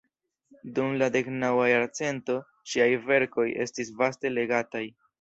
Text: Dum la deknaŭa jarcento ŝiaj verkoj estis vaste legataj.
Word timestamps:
Dum 0.79 0.95
la 1.01 1.09
deknaŭa 1.15 1.69
jarcento 1.73 2.39
ŝiaj 2.73 2.91
verkoj 3.13 3.49
estis 3.67 3.97
vaste 4.05 4.37
legataj. 4.37 4.87